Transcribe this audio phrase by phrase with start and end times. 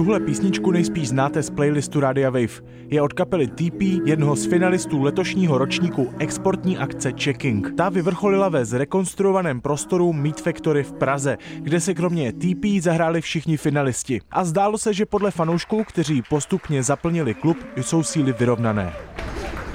[0.00, 2.62] Tuhle písničku nejspíš znáte z playlistu Radia Wave.
[2.88, 7.72] Je od kapely TP, jednoho z finalistů letošního ročníku exportní akce Checking.
[7.76, 13.56] Ta vyvrcholila ve zrekonstruovaném prostoru Meat Factory v Praze, kde se kromě TP zahráli všichni
[13.56, 14.20] finalisti.
[14.30, 18.92] A zdálo se, že podle fanoušků, kteří postupně zaplnili klub, jsou síly vyrovnané.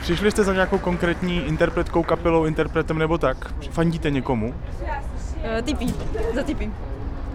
[0.02, 3.54] Přišli jste za nějakou konkrétní interpretkou, kapelou, interpretem nebo tak?
[3.72, 4.48] Fandíte někomu?
[4.48, 5.94] Uh, typí,
[6.36, 6.72] za typí.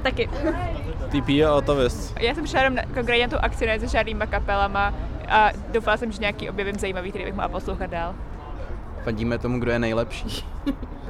[0.03, 0.31] Taky.
[1.09, 2.17] TP a Atavist.
[2.21, 4.95] Já jsem šla na, konkrétně na tu akci, ne se žádnýma kapelama
[5.29, 8.15] a doufala jsem, že nějaký objevím zajímavý, který bych mohla poslouchat dál.
[9.05, 10.45] Fandíme tomu, kdo je nejlepší.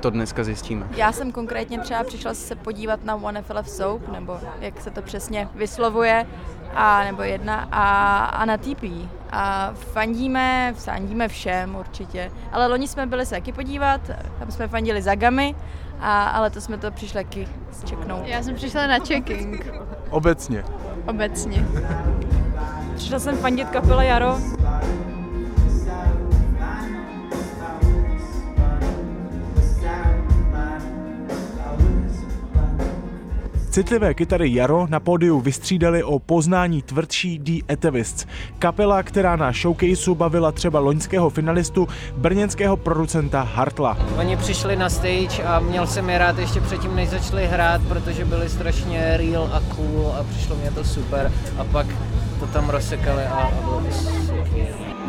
[0.01, 0.87] to dneska zjistíme.
[0.97, 5.03] Já jsem konkrétně třeba přišla se podívat na One FLF Soap, nebo jak se to
[5.03, 6.27] přesně vyslovuje,
[6.75, 8.85] a nebo jedna, a, a na TP.
[9.33, 12.33] A fandíme, fandíme všem určitě.
[12.53, 14.01] Ale loni jsme byli se taky podívat,
[14.39, 15.55] tam jsme fandili za Gamy,
[16.01, 18.27] a, ale to jsme to přišli taky zčeknout.
[18.27, 19.73] Já jsem přišla na checking.
[20.11, 20.65] Obecně.
[21.07, 21.67] Obecně.
[22.97, 24.39] Přišla jsem fandit kapela Jaro.
[33.71, 38.27] Citlivé kytary Jaro na pódiu vystřídali o poznání tvrdší The Atavists.
[38.59, 43.99] Kapela, která na showcaseu bavila třeba loňského finalistu brněnského producenta Hartla.
[44.19, 48.25] Oni přišli na stage a měl jsem je rád ještě předtím, než začali hrát, protože
[48.25, 51.87] byli strašně real a cool a přišlo mě to super a pak
[52.41, 55.01] to tam rozsekali a, a bylo to super.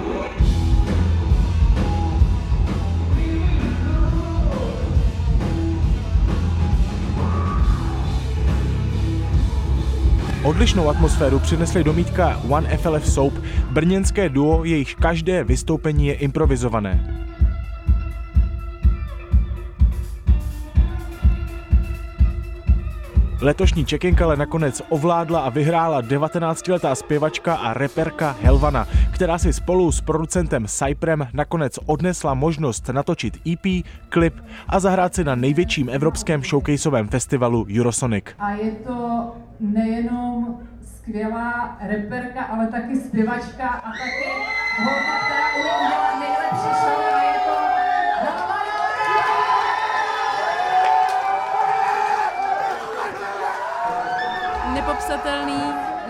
[10.44, 13.34] Odlišnou atmosféru přinesli do mítka One FLF Soap,
[13.72, 17.21] brněnské duo, jejichž každé vystoupení je improvizované.
[23.42, 29.92] Letošní Čekinka ale nakonec ovládla a vyhrála 19-letá zpěvačka a reperka Helvana, která si spolu
[29.92, 34.36] s producentem Cyprem nakonec odnesla možnost natočit EP, klip
[34.68, 38.26] a zahrát si na největším evropském showcaseovém festivalu Eurosonic.
[38.40, 44.30] A je to nejenom skvělá reperka, ale taky zpěvačka a taky
[44.84, 47.01] holka, která nejlepší show
[54.82, 55.62] Nepopsatelný,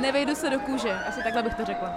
[0.01, 1.89] nevejdu se do kůže, asi takhle bych to řekla.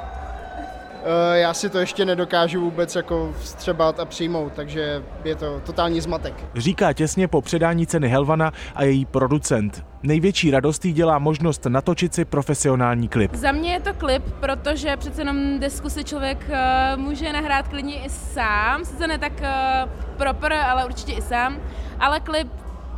[1.04, 6.00] Eh, Já si to ještě nedokážu vůbec jako vstřebat a přijmout, takže je to totální
[6.00, 6.34] zmatek.
[6.54, 9.84] Říká těsně po předání ceny Helvana a její producent.
[10.02, 13.34] Největší radost jí dělá možnost natočit si profesionální klip.
[13.34, 18.04] Za mě je to klip, protože přece jenom desku si člověk uh, může nahrát klidně
[18.04, 21.56] i sám, sice ne tak uh, proper, ale určitě i sám,
[22.00, 22.48] ale klip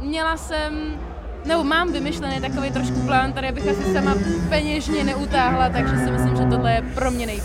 [0.01, 0.97] měla jsem
[1.47, 4.15] nebo mám vymyšlený takový trošku plán, tady bych asi sama
[4.49, 7.45] peněžně neutáhla, takže si myslím, že tohle je pro mě nejvíc.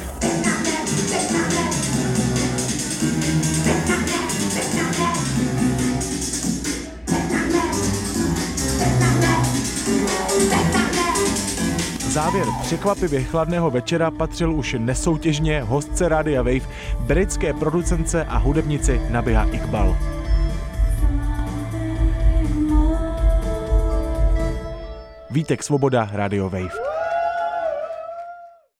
[12.11, 16.69] Závěr překvapivě chladného večera patřil už nesoutěžně hostce Rádia Wave,
[16.99, 20.10] britské producence a hudebnici Nabiha Iqbal.
[25.31, 26.90] Vítek Svoboda, Radio Wave.